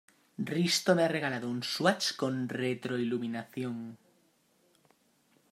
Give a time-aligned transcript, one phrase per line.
[0.51, 3.77] Risto me ha regalado un Swatch con retroiluminación.